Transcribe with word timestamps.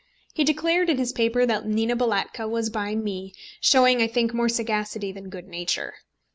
He 0.33 0.43
declared 0.43 0.89
in 0.89 0.97
his 0.97 1.11
paper 1.11 1.45
that 1.45 1.67
Nina 1.67 1.95
Balatka 1.95 2.47
was 2.49 2.71
by 2.71 2.95
me, 2.95 3.35
showing 3.59 4.01
I 4.01 4.07
think 4.07 4.33
more 4.33 4.49
sagacity 4.49 5.11
than 5.11 5.29
good 5.29 5.47
nature. 5.47 5.93